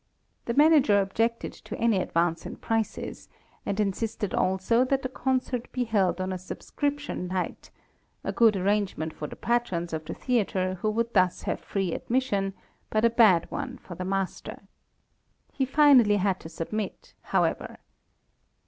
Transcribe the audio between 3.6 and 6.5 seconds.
and insisted also that the concert be held on a